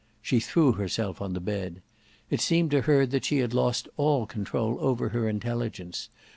[0.19, 1.83] She threw herself on the bed.
[2.31, 6.09] It seemed to her that she had lost all control over her intelligence.